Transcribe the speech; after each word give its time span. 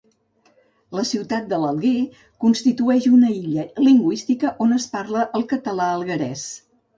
La 0.99 1.01
ciutat 1.09 1.43
de 1.51 1.59
l'Alguer 1.63 1.97
constitueix 2.45 3.09
una 3.17 3.29
illa 3.35 3.67
lingüística 3.89 4.55
on 4.67 4.75
es 4.79 4.89
parla 4.97 5.27
el 5.41 5.47
català 5.53 5.93
alguerès. 6.01 6.49